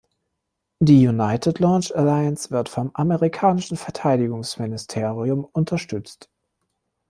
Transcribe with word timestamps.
Die 0.79 1.07
United 1.07 1.59
Launch 1.59 1.95
Alliance 1.95 2.49
wird 2.49 2.69
vom 2.69 2.89
amerikanischen 2.95 3.77
Verteidigungsministerium 3.77 5.45
unterstützt. 5.45 6.27